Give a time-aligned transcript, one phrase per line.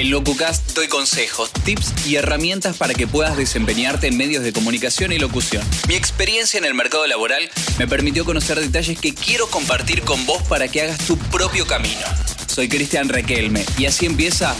[0.00, 5.12] En LocuCast doy consejos, tips y herramientas para que puedas desempeñarte en medios de comunicación
[5.12, 5.62] y locución.
[5.88, 10.42] Mi experiencia en el mercado laboral me permitió conocer detalles que quiero compartir con vos
[10.44, 12.00] para que hagas tu propio camino.
[12.46, 14.56] Soy Cristian Requelme y así empieza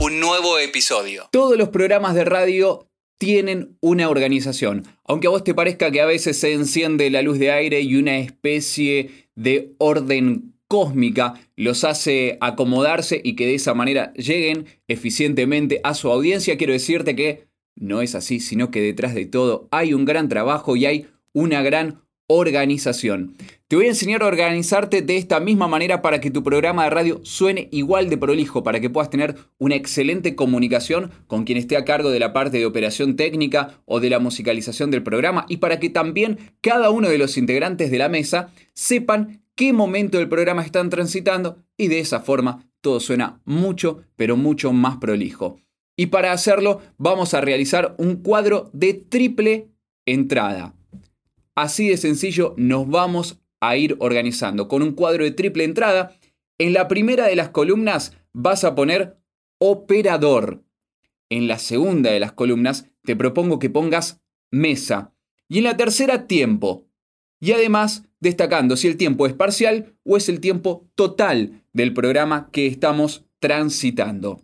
[0.00, 1.28] un nuevo episodio.
[1.30, 4.88] Todos los programas de radio tienen una organización.
[5.04, 7.94] Aunque a vos te parezca que a veces se enciende la luz de aire y
[7.94, 15.80] una especie de orden cósmica los hace acomodarse y que de esa manera lleguen eficientemente
[15.84, 17.46] a su audiencia, quiero decirte que
[17.76, 21.62] no es así, sino que detrás de todo hay un gran trabajo y hay una
[21.62, 23.36] gran organización.
[23.68, 26.90] Te voy a enseñar a organizarte de esta misma manera para que tu programa de
[26.90, 31.76] radio suene igual de prolijo, para que puedas tener una excelente comunicación con quien esté
[31.76, 35.58] a cargo de la parte de operación técnica o de la musicalización del programa y
[35.58, 40.28] para que también cada uno de los integrantes de la mesa sepan qué momento del
[40.28, 45.58] programa están transitando y de esa forma todo suena mucho, pero mucho más prolijo.
[45.96, 49.70] Y para hacerlo vamos a realizar un cuadro de triple
[50.06, 50.74] entrada.
[51.54, 54.68] Así de sencillo nos vamos a ir organizando.
[54.68, 56.16] Con un cuadro de triple entrada,
[56.58, 59.16] en la primera de las columnas vas a poner
[59.58, 60.64] operador.
[61.30, 64.20] En la segunda de las columnas te propongo que pongas
[64.50, 65.14] mesa.
[65.48, 66.86] Y en la tercera tiempo.
[67.40, 72.48] Y además destacando si el tiempo es parcial o es el tiempo total del programa
[72.50, 74.42] que estamos transitando.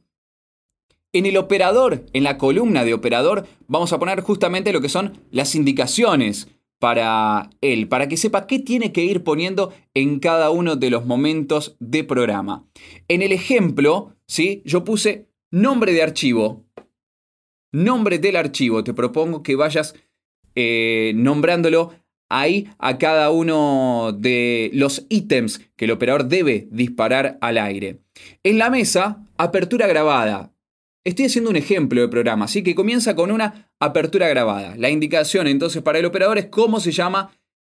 [1.12, 5.14] En el operador, en la columna de operador, vamos a poner justamente lo que son
[5.32, 10.76] las indicaciones para él, para que sepa qué tiene que ir poniendo en cada uno
[10.76, 12.64] de los momentos de programa.
[13.08, 14.62] En el ejemplo, ¿sí?
[14.64, 16.64] yo puse nombre de archivo.
[17.72, 18.84] Nombre del archivo.
[18.84, 19.94] Te propongo que vayas
[20.54, 21.92] eh, nombrándolo
[22.30, 27.98] ahí a cada uno de los ítems que el operador debe disparar al aire.
[28.42, 30.52] En la mesa, apertura grabada.
[31.04, 34.76] Estoy haciendo un ejemplo de programa, así que comienza con una apertura grabada.
[34.76, 37.32] La indicación entonces para el operador es cómo se llama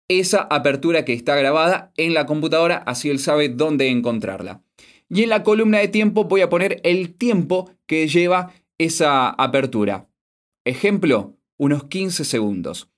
[0.09, 4.63] esa apertura que está grabada en la computadora, así él sabe dónde encontrarla.
[5.09, 10.09] Y en la columna de tiempo voy a poner el tiempo que lleva esa apertura.
[10.65, 12.92] Ejemplo, unos 15 segundos.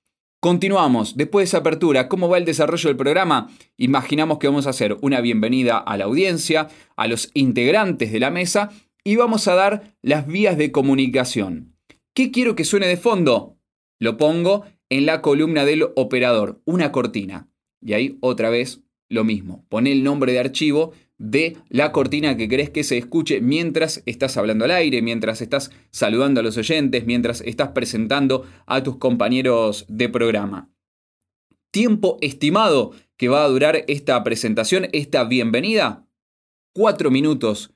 [0.44, 3.48] Continuamos, después de esa apertura, ¿cómo va el desarrollo del programa?
[3.78, 8.30] Imaginamos que vamos a hacer una bienvenida a la audiencia, a los integrantes de la
[8.30, 8.68] mesa
[9.04, 11.74] y vamos a dar las vías de comunicación.
[12.12, 13.56] ¿Qué quiero que suene de fondo?
[13.98, 17.48] Lo pongo en la columna del operador, una cortina.
[17.80, 19.64] Y ahí otra vez lo mismo.
[19.70, 24.36] Pone el nombre de archivo de la cortina que querés que se escuche mientras estás
[24.36, 29.86] hablando al aire, mientras estás saludando a los oyentes, mientras estás presentando a tus compañeros
[29.88, 30.70] de programa.
[31.70, 36.06] Tiempo estimado que va a durar esta presentación, esta bienvenida,
[36.72, 37.74] cuatro minutos.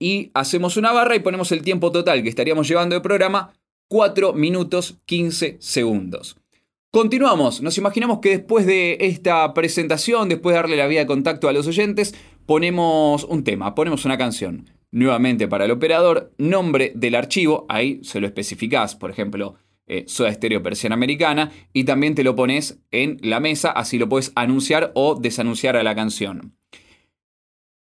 [0.00, 3.52] Y hacemos una barra y ponemos el tiempo total que estaríamos llevando de programa,
[3.92, 6.41] 4 minutos 15 segundos.
[6.94, 11.48] Continuamos, nos imaginamos que después de esta presentación, después de darle la vía de contacto
[11.48, 12.14] a los oyentes,
[12.44, 14.68] ponemos un tema, ponemos una canción.
[14.90, 19.54] Nuevamente para el operador, nombre del archivo, ahí se lo especificás, por ejemplo,
[19.86, 24.10] eh, Soda Estéreo Persiana Americana, y también te lo pones en la mesa, así lo
[24.10, 26.58] puedes anunciar o desanunciar a la canción.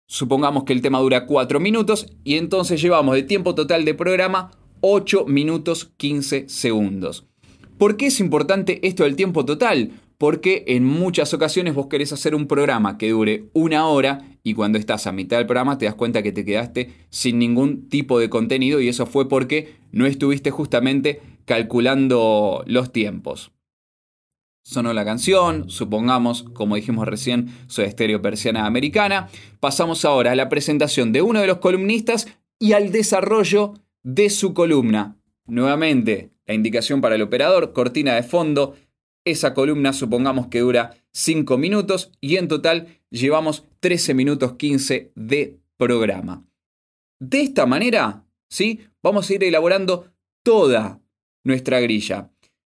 [0.06, 4.50] Supongamos que el tema dura 4 minutos y entonces llevamos de tiempo total de programa
[4.82, 7.31] 8 minutos 15 segundos.
[7.78, 9.92] ¿Por qué es importante esto del tiempo total?
[10.18, 14.78] Porque en muchas ocasiones vos querés hacer un programa que dure una hora y cuando
[14.78, 18.30] estás a mitad del programa te das cuenta que te quedaste sin ningún tipo de
[18.30, 23.52] contenido y eso fue porque no estuviste justamente calculando los tiempos.
[24.64, 29.28] Sonó la canción, supongamos, como dijimos recién, soy estéreo persiana americana.
[29.58, 32.28] Pasamos ahora a la presentación de uno de los columnistas
[32.60, 35.16] y al desarrollo de su columna.
[35.46, 38.76] Nuevamente, la indicación para el operador, cortina de fondo.
[39.24, 45.60] Esa columna supongamos que dura 5 minutos y en total llevamos 13 minutos 15 de
[45.76, 46.44] programa.
[47.20, 48.80] De esta manera, ¿sí?
[49.02, 50.12] Vamos a ir elaborando
[50.42, 51.00] toda
[51.44, 52.30] nuestra grilla,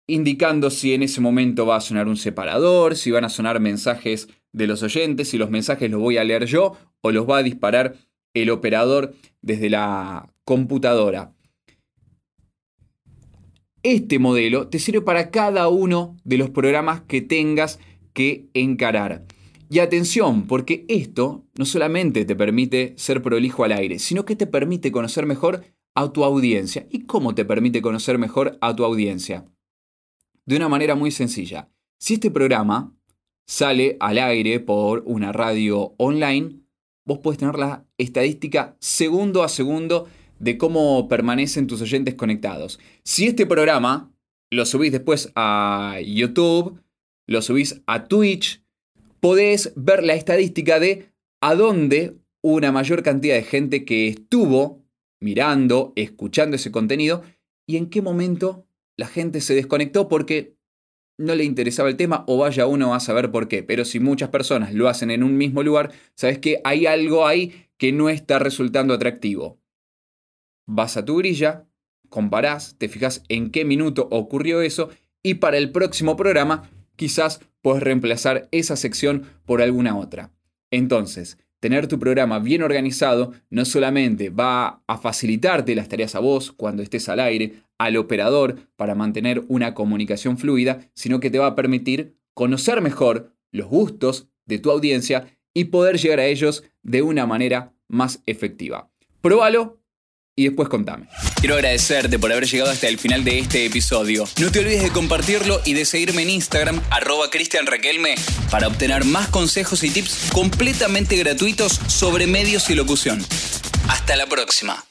[0.09, 4.29] indicando si en ese momento va a sonar un separador, si van a sonar mensajes
[4.53, 7.43] de los oyentes, si los mensajes los voy a leer yo o los va a
[7.43, 7.95] disparar
[8.35, 11.33] el operador desde la computadora.
[13.83, 17.81] Este modelo te sirve para cada uno de los programas que tengas
[18.13, 19.25] que encarar.
[19.69, 24.47] Y atención, porque esto no solamente te permite ser prolijo al aire, sino que te
[24.47, 25.65] permite conocer mejor
[25.95, 26.87] a tu audiencia.
[26.91, 29.47] ¿Y cómo te permite conocer mejor a tu audiencia?
[30.47, 31.69] De una manera muy sencilla.
[31.99, 32.95] Si este programa
[33.47, 36.61] sale al aire por una radio online,
[37.05, 40.07] vos podés tener la estadística segundo a segundo
[40.43, 42.81] de cómo permanecen tus oyentes conectados.
[43.05, 44.13] Si este programa
[44.51, 46.81] lo subís después a YouTube,
[47.29, 48.61] lo subís a Twitch,
[49.21, 54.83] podés ver la estadística de a dónde una mayor cantidad de gente que estuvo
[55.21, 57.23] mirando, escuchando ese contenido
[57.65, 58.67] y en qué momento
[58.97, 60.57] la gente se desconectó porque
[61.19, 63.63] no le interesaba el tema o vaya uno a saber por qué.
[63.63, 67.69] Pero si muchas personas lo hacen en un mismo lugar, sabes que hay algo ahí
[67.79, 69.62] que no está resultando atractivo.
[70.67, 71.67] Vas a tu grilla,
[72.09, 74.91] comparás, te fijas en qué minuto ocurrió eso
[75.23, 80.31] y para el próximo programa quizás puedes reemplazar esa sección por alguna otra.
[80.71, 86.53] Entonces, tener tu programa bien organizado no solamente va a facilitarte las tareas a vos
[86.53, 91.49] cuando estés al aire, al operador para mantener una comunicación fluida, sino que te va
[91.49, 97.03] a permitir conocer mejor los gustos de tu audiencia y poder llegar a ellos de
[97.03, 98.91] una manera más efectiva.
[99.21, 99.82] Próbalo
[100.37, 101.07] y después contame.
[101.41, 104.25] Quiero agradecerte por haber llegado hasta el final de este episodio.
[104.39, 108.15] No te olvides de compartirlo y de seguirme en Instagram, arroba cristianraquelme,
[108.51, 113.25] para obtener más consejos y tips completamente gratuitos sobre medios y locución.
[113.89, 114.85] Hasta la próxima.